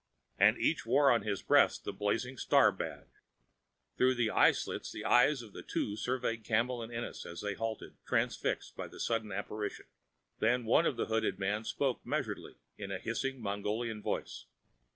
And 0.39 0.57
each 0.57 0.83
wore 0.83 1.11
on 1.11 1.21
his 1.21 1.43
breast 1.43 1.83
the 1.83 1.93
blazing 1.93 2.35
star 2.35 2.71
badge. 2.71 3.21
Through 3.97 4.15
the 4.15 4.31
eye 4.31 4.51
slits 4.51 4.91
the 4.91 5.05
eyes 5.05 5.43
of 5.43 5.53
the 5.53 5.61
two 5.61 5.95
surveyed 5.95 6.43
Campbell 6.43 6.81
and 6.81 6.91
Ennis 6.91 7.23
as 7.23 7.41
they 7.41 7.53
halted, 7.53 7.95
transfixed 8.07 8.75
by 8.75 8.87
the 8.87 8.99
sudden 8.99 9.31
apparition. 9.31 9.85
Then 10.39 10.65
one 10.65 10.87
of 10.87 10.95
the 10.97 11.05
hooded 11.05 11.37
men 11.37 11.65
spoke 11.65 12.03
measuredly 12.03 12.55
in 12.79 12.89
a 12.89 12.97
hissing, 12.97 13.39
Mongolian 13.43 14.01
voice. 14.01 14.45